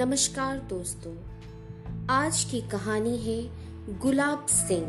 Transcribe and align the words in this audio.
नमस्कार 0.00 0.58
दोस्तों, 0.58 1.14
आज 2.10 2.44
की 2.44 2.60
कहानी 2.60 3.16
है 3.16 3.50
गुलाब 3.98 4.46
सिंह, 4.46 4.86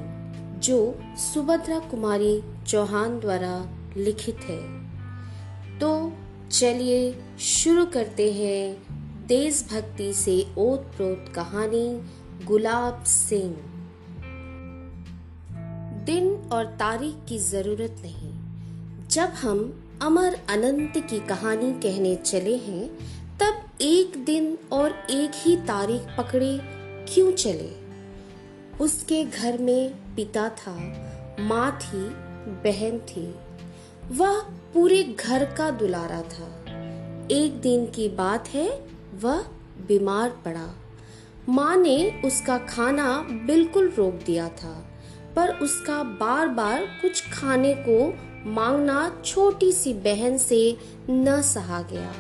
जो 0.60 1.00
सुभद्रा 1.18 1.80
कुमारी 1.80 2.44
चौहान 2.68 3.20
द्वारा 3.20 3.70
लिखित 3.98 4.36
है। 4.36 4.90
तो 5.80 6.14
चलिए 6.52 7.24
शुरू 7.40 7.86
करते 7.86 8.34
हैं 8.34 8.78
देशभक्ति 9.28 10.14
से 10.14 10.48
ओत 10.58 10.80
प्रोत 10.80 11.26
कहानी 11.36 12.02
गुलाब 12.46 13.04
सिंह। 13.04 13.56
दिन 16.06 16.50
और 16.54 16.66
तारीख 16.66 17.16
की 17.30 17.40
ज़रूरत 17.40 17.96
नहीं। 18.02 18.34
जब 19.08 19.30
हम 19.30 19.84
अमर 20.02 20.34
अनंत 20.50 20.94
की 20.98 21.20
कहानी 21.20 21.74
कहने 21.74 22.16
चले 22.16 22.56
हैं, 22.58 22.88
तब 23.38 23.71
एक 23.82 24.26
दिन 24.26 24.58
और 24.72 24.92
एक 25.10 25.32
ही 25.36 25.56
तारीख 25.58 26.02
पकड़े 26.18 26.60
क्यों 27.14 27.32
चले? 27.32 27.72
उसके 28.82 29.24
घर 29.24 29.58
में 29.58 29.90
पिता 30.16 30.50
था, 30.50 30.76
माँ 31.40 31.80
थी, 31.82 32.04
बहन 32.64 33.00
थी। 33.00 33.36
वह 34.12 34.40
पूरे 34.74 35.04
घर 35.04 35.46
का 35.46 35.72
दुलारा 35.72 36.22
था। 36.22 36.66
एक 37.32 37.62
दिन 37.62 37.86
की 37.86 38.10
बात 38.10 38.48
है, 38.48 38.82
वह 39.22 39.42
बीमार 39.88 40.30
पड़ा। 40.30 40.76
माँ 41.50 41.76
ने 41.78 42.22
उसका 42.26 42.58
खाना 42.58 43.28
बिल्कुल 43.32 43.94
रोक 43.98 44.14
दिया 44.14 44.50
था, 44.50 44.88
पर 45.36 45.50
उसका 45.50 46.04
बार 46.04 46.48
बार 46.48 46.86
कुछ 46.86 47.30
खाने 47.30 47.74
को 47.74 48.14
मांगना 48.50 49.22
छोटी 49.26 49.72
सी 49.72 49.94
बहन 49.94 50.38
से 50.38 50.78
न 51.10 51.42
सहा 51.42 51.82
गया। 51.82 52.14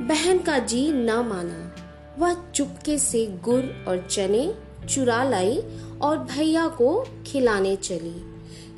बहन 0.00 0.38
का 0.38 0.58
जी 0.58 0.92
न 0.92 1.10
माना। 1.10 1.74
वह 2.18 2.36
चुपके 2.54 2.98
से 2.98 3.26
गुड़ 3.26 3.64
और 3.88 4.06
चने 4.10 4.54
चुरा 4.88 5.24
लाई 5.24 5.58
और 6.02 6.18
भैया 6.18 6.68
को 6.68 7.04
खिलाने 7.26 7.76
चली। 7.76 8.24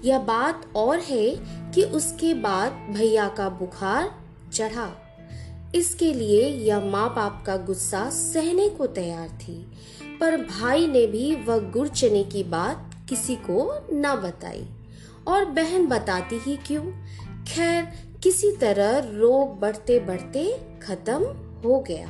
यह 0.08 0.18
बात 0.18 0.66
और 0.76 0.98
है 0.98 1.28
कि 1.72 1.82
उसके 1.82 2.34
बाद 2.34 2.72
भैया 2.72 3.28
का 3.28 3.48
बुखार 3.48 4.10
चढ़ा। 4.52 4.90
इसके 5.74 6.12
लिए 6.14 6.48
यह 6.48 6.80
माँ 6.80 7.14
बाप 7.14 7.42
का 7.46 7.56
गुस्सा 7.56 8.10
सहने 8.10 8.68
को 8.68 8.86
तैयार 8.86 9.28
थी, 9.28 9.66
पर 10.20 10.36
भाई 10.36 10.86
ने 10.86 11.06
भी 11.06 11.34
वह 11.34 11.58
गुड़ 11.58 11.88
चने 11.88 12.24
की 12.24 12.44
बात 12.44 12.90
किसी 13.08 13.36
को 13.36 13.72
न 13.92 14.14
बताई। 14.14 14.66
और 15.28 15.44
बहन 15.44 15.86
बताती 15.86 16.38
ही 16.38 16.56
क्यों? 16.56 16.84
खैर 17.44 18.09
किसी 18.22 18.52
तरह 18.52 18.98
रोग 18.98 19.60
बढ़ते 19.60 20.00
बढ़ते 20.00 20.60
खत्म 20.82 21.22
हो 21.64 21.80
गया। 21.80 22.08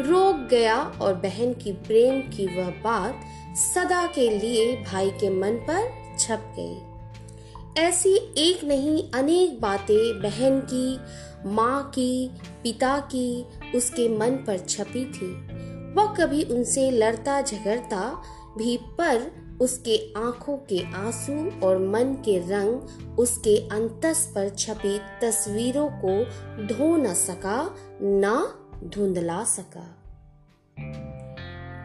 रोग 0.00 0.48
गया 0.48 0.82
और 0.82 1.14
बहन 1.14 1.54
की 1.54 1.72
प्रेम 1.72 2.20
की 2.20 2.46
वह 2.46 2.70
बात 2.70 3.20
सदा 3.56 4.06
के 4.06 4.38
लिए 4.38 4.76
भाई 4.76 5.10
के 5.10 5.30
मन 5.30 5.52
पर 5.52 5.90
छप 6.18 6.54
गई। 6.58 6.78
ऐसी 7.82 8.14
एक 8.38 8.64
नहीं, 8.64 9.10
अनेक 9.14 9.60
बातें 9.60 10.22
बहन 10.22 10.60
की, 10.60 10.98
माँ 11.46 11.90
की, 11.90 12.30
पिता 12.62 12.98
की 12.98 13.46
उसके 13.74 14.08
मन 14.08 14.30
पर 14.30 14.58
छपी 14.58 15.04
थी। 15.04 15.32
वह 15.94 16.14
कभी 16.14 16.44
उनसे 16.44 16.90
लड़ता 16.90 17.42
झगड़ता 17.42 18.22
भी 18.58 18.76
पर 18.76 19.32
उसके 19.60 20.12
आँखों 20.16 20.56
के 20.56 20.92
आँसू 20.92 21.66
और 21.66 21.78
मन 21.78 22.14
के 22.24 22.38
रंग 22.38 23.18
उसके 23.18 23.68
अंतस 23.68 24.32
पर 24.34 24.48
छपी 24.48 24.98
तस्वीरों 25.22 25.88
को 26.04 26.24
धो 26.66 26.96
न 26.96 27.14
सका, 27.14 27.76
न 28.02 28.52
धुंधला 28.84 29.44
सका। 29.44 29.96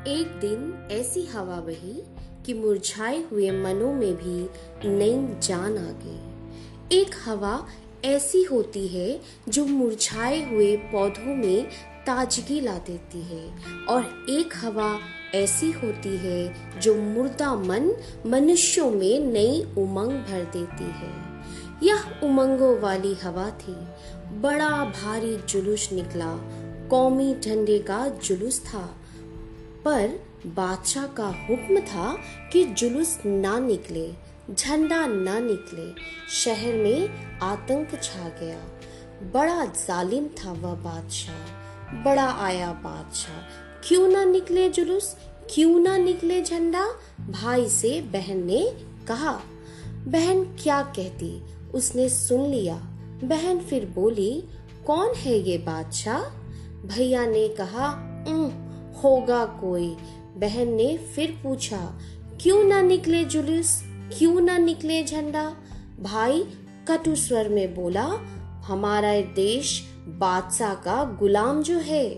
एक 0.08 0.28
दिन 0.28 0.88
ऐसी 0.92 1.26
हवा 1.26 1.60
बही 1.60 2.04
कि 2.46 2.54
मुरझाए 2.54 3.24
हुए 3.24 3.52
मनों 3.52 3.94
में 3.94 4.16
भी 4.16 4.50
नई 4.90 5.40
जान 5.48 5.78
आ 5.78 5.92
गई। 6.04 6.98
एक 6.98 7.16
हवा 7.26 7.68
ऐसी 8.06 8.44
होती 8.44 8.88
है 8.88 9.22
जो 9.50 9.66
मुरझाए 9.66 10.52
हुए 10.52 10.76
पौधों 10.76 11.36
में 11.36 11.68
ताजगी 12.06 12.62
ला 12.62 12.78
देती 12.78 13.22
है 13.22 13.56
और 13.86 14.26
एक 14.30 14.54
हवा 14.56 15.00
ऐसी 15.36 15.72
होती 15.72 16.18
है 16.18 16.72
जो 16.80 16.96
मुर्दा 16.96 17.56
मन 17.56 17.92
मनुष्यों 18.26 18.92
में 18.92 19.20
नई 19.20 19.62
उमंग 19.78 20.12
भर 20.12 20.50
देती 20.54 20.84
है। 20.84 21.26
यह 21.84 22.04
उमंगों 22.24 22.80
वाली 22.80 23.14
हवा 23.14 23.50
थी। 23.50 23.74
बड़ा 24.40 24.70
भारी 24.70 25.38
जुलूस 25.38 25.90
निकला। 25.92 26.38
कौमी 26.90 27.36
झंडे 27.40 27.80
का 27.80 28.08
जुलूस 28.08 28.60
था। 28.60 28.96
पर 29.86 30.20
बादशाह 30.46 31.08
का 31.08 31.28
हुक्म 31.28 31.80
था 31.80 32.18
कि 32.54 32.66
जुलूस 32.66 33.20
ना 33.26 33.60
निकले, 33.60 34.14
झंडा 34.54 35.06
ना 35.06 35.40
निकले। 35.40 36.02
शहर 36.34 36.74
में 36.74 37.10
आतंक 37.40 38.00
छा 38.04 38.30
गया। 38.30 38.62
बड़ा 39.34 39.66
जालिम 39.66 40.28
था 40.28 40.52
वह 40.52 40.74
बादशाह। 40.74 41.65
बड़ा 41.94 42.32
आया 42.32 42.72
बादशाह। 42.72 43.36
क्यों 43.88 44.08
ना 44.08 44.24
निकले 44.24 44.70
जुलूस? 44.70 45.16
क्यों 45.50 45.80
ना 45.80 45.98
निकले 45.98 46.42
झंडा? 46.42 46.86
भाई 47.30 47.70
से 47.70 48.02
बहन 48.02 48.46
ने 48.46 48.78
कहा, 49.08 49.42
बहन 50.08 50.44
क्या 50.44 50.82
कहती? 50.82 51.44
उसने 51.74 52.10
सुन 52.10 52.46
लिया। 52.46 52.76
बहन 53.24 53.60
फिर 53.60 53.86
बोली, 53.86 54.44
कौन 54.88 55.14
है 55.16 55.40
ये 55.40 55.58
बादशाह? 55.58 56.22
भैया 56.88 57.26
ने 57.26 57.48
कहा 57.48 57.88
होगा 59.04 59.46
कोई। 59.46 59.96
बहन 60.38 60.68
ने 60.68 60.98
फिर 60.98 61.40
पूछा, 61.44 62.00
क्यों 62.42 62.64
ना 62.64 62.82
निकले 62.82 63.26
जुलूस? 63.26 63.84
क्यों 64.18 64.42
ना 64.42 64.58
निकले 64.58 65.04
झंडा? 65.04 65.56
भाई 66.00 66.44
कटु 66.88 67.16
स्वर 67.16 67.50
में 67.50 67.76
बोला, 67.76 68.06
हमारा 68.66 69.22
देश 69.22 69.95
बादशाह 70.08 70.74
का 70.74 71.04
गुलाम 71.20 71.64
जो 71.64 71.78
है, 71.78 72.10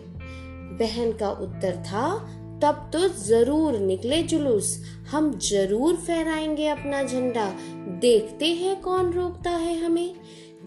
बहन 0.78 1.12
का 1.12 1.30
उत्तर 1.30 1.76
था, 1.76 2.34
तब 2.64 2.90
तो 2.94 3.08
ज़रूर 3.08 3.80
निकले 3.80 4.24
जुलूस, 4.24 4.86
हम 5.12 5.40
ज़रूर 5.40 5.96
फहराएँगे 5.96 6.68
अपना 6.68 7.04
झंडा। 7.04 7.54
देखते 8.02 8.46
हैं 8.46 8.82
कौन 8.82 9.14
रोकता 9.14 9.50
है 9.50 9.86
हमें। 9.86 10.16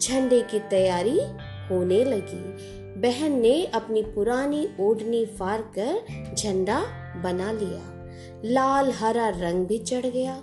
झंडे 0.02 0.40
की 0.40 0.58
तैयारी 0.58 1.18
होने 1.70 2.04
लगी। 2.04 2.70
बहन 3.00 3.32
ने 3.32 3.64
अपनी 3.64 4.02
पुरानी 4.02 4.68
ओढ़नी 4.80 5.26
फाड़ 5.26 5.60
कर 5.60 6.02
झंडा 6.34 6.80
बना 7.24 7.52
लिया। 7.52 7.96
लाल 8.44 8.90
हरा 8.90 9.28
रंग 9.28 9.66
भी 9.66 9.78
चढ़ 9.78 10.06
गया। 10.06 10.42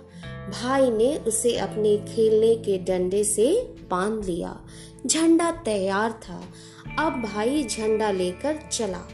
भाई 0.62 0.90
ने 0.90 1.16
उसे 1.16 1.56
अपने 1.56 1.96
खेलने 1.96 2.54
के 2.54 2.78
डंडे 2.78 3.24
से 3.24 3.74
बाँध 3.90 4.24
लिया। 4.24 4.60
झंडा 5.06 5.50
तैयार 5.50 6.12
था। 6.12 6.44
अब 6.98 7.22
भाई 7.22 7.64
झंडा 7.64 8.10
लेकर 8.10 8.58
चला। 8.72 9.08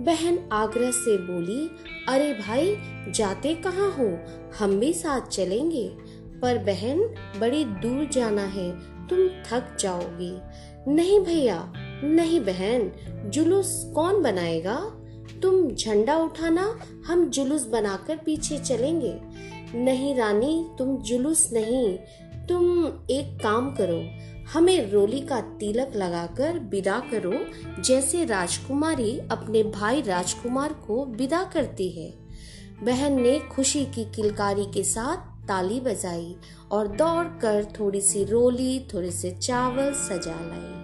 बहन 0.00 0.48
आग्रह 0.52 0.90
से 0.90 1.16
बोली, 1.16 1.70
अरे 2.08 2.34
भाई, 2.34 2.76
जाते 3.12 3.54
कहाँ 3.54 3.90
हो? 3.90 4.18
हम 4.58 4.80
भी 4.80 4.92
साथ 4.92 5.20
चलेंगे। 5.20 5.96
पर 6.42 6.58
बहन, 6.58 6.98
बड़ी 7.40 7.64
दूर 7.64 8.08
जाना 8.12 8.42
है। 8.42 8.70
तुम 9.06 9.28
थक 9.28 9.76
जाओगी। 9.80 10.38
नहीं 10.94 11.20
भैया, 11.20 11.72
नहीं 12.04 12.40
बहन, 12.40 12.92
जुलूस 13.30 13.92
कौन 13.94 14.22
बनाएगा? 14.22 14.92
तुम 15.42 15.70
झंडा 15.70 16.16
उठाना, 16.16 16.78
हम 17.06 17.30
जुलूस 17.30 17.66
बनाकर 17.66 18.16
पीछे 18.16 18.58
चलेंगे। 18.58 19.20
नहीं 19.78 20.14
रानी, 20.14 20.66
तुम 20.78 20.96
जुलूस 20.96 21.50
नहीं। 21.52 21.98
तुम 22.46 22.86
एक 23.10 23.42
काम 23.42 23.70
करो 23.70 24.29
हमें 24.52 24.92
रोली 24.92 25.20
का 25.20 25.40
तिलक 25.40 25.92
लगाकर 25.96 26.58
विदा 26.58 27.02
करो, 27.10 27.32
जैसे 27.82 28.24
राजकुमारी 28.24 29.18
अपने 29.18 29.62
भाई 29.62 30.02
राजकुमार 30.02 30.72
को 30.72 31.04
विदा 31.04 31.44
करती 31.44 31.90
है। 31.90 32.14
बहन 32.82 33.20
ने 33.20 33.38
खुशी 33.38 33.84
की 33.84 34.04
किलकारी 34.04 34.64
के 34.64 34.84
साथ 34.84 35.48
ताली 35.48 35.80
बजाई 35.80 36.36
और 36.70 36.88
दौड़कर 36.88 37.64
थोड़ी 37.80 38.00
सी 38.00 38.24
रोली, 38.24 38.86
थोड़े 38.94 39.10
से 39.10 39.30
चावल 39.30 39.92
सजा 39.92 40.40
लाई। 40.40 40.80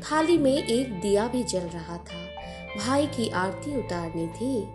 थाली 0.00 0.38
में 0.38 0.64
एक 0.64 1.00
दिया 1.00 1.28
भी 1.28 1.42
जल 1.42 1.58
रहा 1.58 1.96
था। 1.96 2.28
भाई 2.78 3.06
की 3.06 3.28
आरती 3.28 3.78
उतारनी 3.78 4.26
थी। 4.26 4.68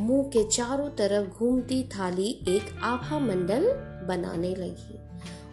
मुँह 0.00 0.22
के 0.22 0.44
चारों 0.44 0.88
तरफ़ 0.88 1.28
घूमती 1.28 1.82
थाली 1.84 2.44
एक 2.48 2.80
आभा 2.82 3.18
मंडल 3.18 3.72
बनाने 4.08 4.54
लगी। 4.54 5.00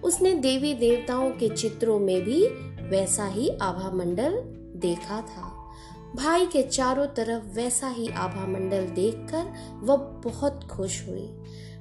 उसने 0.04 0.34
देवी 0.34 0.74
देवताओं 0.74 1.32
के 1.32 1.50
चित्रों 1.50 2.00
में 2.00 2.22
भी 2.22 2.48
वैसा 2.90 3.26
ही 3.26 3.50
आभा 3.50 3.92
मंडल 3.92 4.32
देखा 4.76 5.22
था। 5.22 5.58
भाई 6.16 6.46
के 6.46 6.64
चारों 6.64 7.08
तरफ़ 7.08 7.44
वैसा 7.46 7.88
ही 7.88 8.10
आभा 8.10 8.48
मंडल 8.48 8.86
देखकर 8.86 9.74
वह 9.82 9.96
बहुत 9.96 10.64
खुश 10.64 11.10
हुई। 11.10 11.34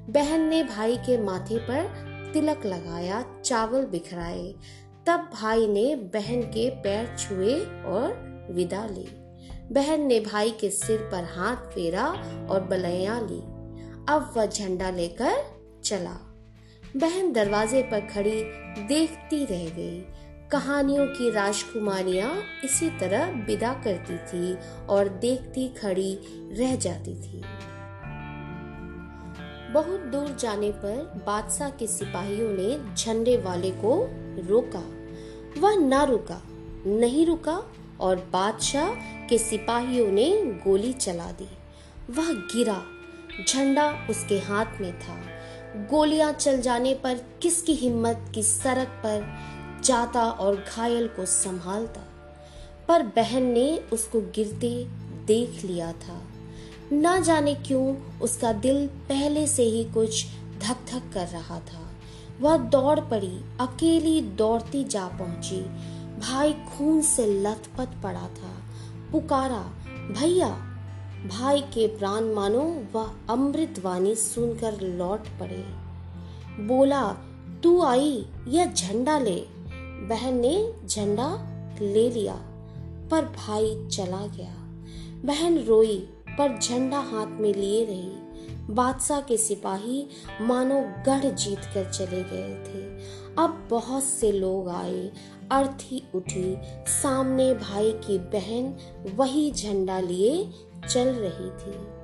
बहन 0.09 0.41
ने 0.41 0.63
भाई 0.63 0.97
के 0.97 1.23
माथे 1.23 1.59
पर 1.59 2.07
तिलक 2.33 2.67
लगाया, 2.67 3.25
चावल 3.45 3.85
बिखराए। 3.85 4.55
तब 5.07 5.31
भाई 5.33 5.67
ने 5.67 5.97
बहन 5.97 6.43
के 6.43 6.71
पैर 6.71 7.17
छुए 7.19 7.55
और 7.65 8.27
विदा 8.51 8.87
ली। 8.87 9.09
बहन 9.73 10.01
ने 10.01 10.21
भाई 10.21 10.51
के 10.51 10.71
सिर 10.71 10.99
पर 10.99 11.25
हाथ 11.25 11.57
फेरा 11.57 12.07
और 12.51 12.61
बलैया 12.61 13.21
ली। 13.21 13.41
अब 14.09 14.35
वह 14.37 14.47
झंडा 14.47 14.91
लेकर 14.91 15.33
चला। 15.85 16.36
बहन 16.97 17.33
दरवाजे 17.33 17.83
पर 17.83 18.01
खड़ी 18.01 18.45
देखती 18.87 19.45
रह 19.45 19.69
गई। 19.69 20.01
कहानियों 20.51 21.07
की 21.07 21.31
राजकुमारियाँ 21.31 22.43
इसी 22.65 22.91
तरह 22.91 23.25
विदा 23.47 23.73
करती 23.73 24.19
थी 24.19 24.59
और 24.87 25.09
देखती 25.09 25.69
खड़ी 25.69 26.19
रह 26.53 26.77
जाती 26.77 27.15
थी। 27.15 27.43
बहुत 29.73 30.01
दूर 30.01 30.37
जाने 30.41 30.71
पर 30.71 31.25
बादशाह 31.27 31.71
के 31.71 31.87
सिपाहियों 31.87 32.51
ने 32.51 32.95
झंडे 32.95 33.37
वाले 33.37 33.71
को 33.71 34.09
रोका। 34.49 34.85
वह 35.61 35.87
ना 35.87 36.05
रुका, 36.05 36.43
नहीं 36.87 37.27
रुका 37.27 37.63
और 38.01 38.17
बादशाह 38.17 38.95
के 39.27 39.39
सिपाहियों 39.39 40.09
ने 40.09 40.43
गोली 40.43 40.93
चला 40.93 41.33
दी। 41.33 41.49
वह 42.11 42.33
गिरा, 42.33 42.83
झंडा 43.49 44.07
उसके 44.11 44.39
हाथ 44.39 44.81
में 44.81 45.01
था। 45.01 45.36
गोलियाँ 45.77 46.33
चल 46.33 46.61
जाने 46.61 46.95
पर 46.95 47.21
किसकी 47.43 47.73
हिम्मत 47.73 48.33
की 48.35 48.43
सड़क 48.43 48.89
पर 48.89 49.39
जाता 49.85 50.25
और 50.25 50.65
घायल 50.77 51.09
को 51.09 51.27
संभालता। 51.27 52.01
पर 52.89 53.03
बहन 53.03 53.43
ने 53.43 53.79
उसको 53.93 54.21
गिरते 54.21 54.85
देख 55.27 55.65
लिया 55.65 55.93
था। 55.93 56.23
न 56.93 57.23
जाने 57.23 57.55
क्यों 57.55 58.19
उसका 58.21 58.53
दिल 58.53 58.87
पहले 58.87 59.47
से 59.47 59.63
ही 59.63 59.85
कुछ 59.85 60.27
धक 60.59 60.77
धक 60.93 61.15
कर 61.15 61.27
रहा 61.27 61.61
था। 61.61 61.91
वह 62.41 62.57
दौड़ 62.57 63.01
पड़ी, 63.01 63.45
अकेली 63.61 64.21
दौड़ती 64.21 64.85
जा 64.85 65.07
पहुँची। 65.07 65.61
भाई 66.21 66.53
खून 66.53 67.03
से 67.03 67.27
लथपथ 67.27 67.89
पड़ा 68.03 68.29
था। 68.29 68.63
पुकारा, 69.13 69.73
भैया 70.13 70.76
भाई 71.25 71.61
के 71.61 71.87
प्राण 71.87 72.25
मानो, 72.25 72.85
वह 72.93 73.11
अमृत 73.31 73.75
वाणी 73.85 74.15
सुनकर 74.15 74.81
लौट 74.81 75.21
पड़े। 75.21 75.65
बोला, 76.67 77.17
तू 77.63 77.83
आई, 77.83 78.27
यह 78.49 78.73
झंडा 78.73 79.19
ले। 79.19 79.45
बहन 80.09 80.35
ने 80.35 80.73
झंडा 80.87 81.53
ले 81.81 82.11
लिया, 82.11 82.35
पर 83.11 83.25
भाई 83.25 83.89
चला 83.93 84.27
गया। 84.27 84.55
बहन 85.25 85.59
रोई, 85.59 85.99
पर 86.29 86.59
झंडा 86.59 86.99
हाथ 86.99 87.27
में 87.27 87.55
लिए 87.55 87.85
रही। 87.85 88.13
बादशाह 88.75 89.21
के 89.21 89.37
सिपाही 89.37 90.07
मानो 90.41 90.81
गढ़ 90.81 91.31
जीत 91.35 91.59
कर 91.59 91.91
चले 91.91 92.23
गए 92.23 92.65
थे। 92.67 92.99
अब 93.39 93.69
बहुत 93.71 94.05
से 94.05 94.33
लोग 94.33 94.69
आए, 94.69 95.13
अर्थी 95.53 96.03
उठी। 96.15 96.57
सामने 96.87 97.55
भाई 97.55 97.93
की 97.93 98.19
बहन 98.19 98.77
वही 99.15 99.53
झंडा 99.53 100.01
लिए 100.01 100.51
चल 100.89 101.09
रही 101.09 101.51
थी। 101.51 101.97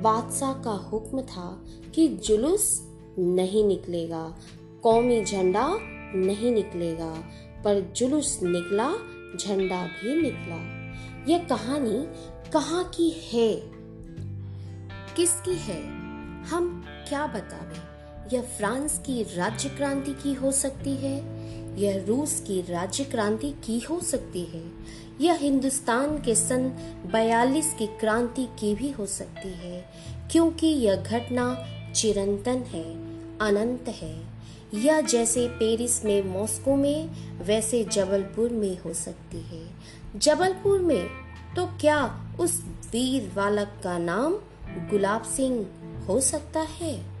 बादशाह 0.00 0.52
का 0.52 0.70
हुक्म 0.70 1.22
था 1.22 1.64
कि 1.94 2.08
जुलूस 2.08 2.88
नहीं 3.18 3.64
निकलेगा, 3.64 4.38
कौमी 4.82 5.24
झंडा 5.24 5.78
नहीं 6.14 6.52
निकलेगा, 6.52 7.24
पर 7.64 7.92
जुलूस 7.96 8.40
निकला, 8.42 8.92
झंडा 9.36 9.86
भी 9.86 10.22
निकला। 10.22 10.82
यह 11.32 11.44
कहानी 11.44 12.06
कहाँ 12.50 12.84
की 12.84 13.10
है? 13.10 13.62
किसकी 15.16 15.54
है? 15.54 15.86
हम 16.42 16.84
क्या 17.08 17.26
बतावे? 17.26 17.92
यह 18.36 18.42
फ्रांस 18.42 18.98
की 18.98 19.22
राज्य 19.22 19.68
क्रांति 19.68 20.12
की 20.12 20.34
हो 20.34 20.52
सकती 20.52 20.90
है? 20.90 21.31
यह 21.78 22.04
रूस 22.08 22.40
की 22.40 22.62
राज्य 22.62 23.04
क्रांति 23.04 23.50
की 23.50 23.78
हो 23.78 24.00
सकती 24.00 24.40
है 24.40 24.64
यह 25.20 25.32
हिंदुस्तान 25.32 26.18
के 26.18 26.34
सन 26.34 26.72
42 27.12 27.74
की 27.78 27.86
क्रांति 27.86 28.48
की 28.58 28.74
भी 28.74 28.90
हो 28.90 29.06
सकती 29.06 29.48
है, 29.48 29.92
क्योंकि 30.30 30.66
यह 30.66 30.96
घटना 30.96 31.66
चिरंतन 31.96 32.58
है, 32.58 32.94
अनंत 33.38 33.88
है। 33.88 34.24
या 34.74 35.00
जैसे 35.00 35.48
पेरिस 35.48 36.04
में 36.04 36.24
मॉस्को 36.24 36.76
में, 36.76 37.10
वैसे 37.42 37.84
जबलपुर 37.84 38.50
में 38.50 38.78
हो 38.80 38.94
सकती 38.94 39.40
है। 39.40 39.70
जबलपुर 40.16 40.80
में? 40.80 41.06
तो 41.56 41.66
क्या 41.66 42.26
उस 42.40 42.64
वीर 42.92 43.32
बालक 43.36 43.80
का 43.84 43.98
नाम 43.98 44.32
गुलाब 44.90 45.22
सिंह 45.22 45.66
हो 46.08 46.20
सकता 46.20 46.60
है? 46.60 47.11